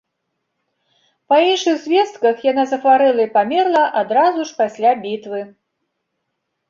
[1.33, 5.39] Па іншых звестках, яна захварэла і памерла адразу ж пасля бітвы.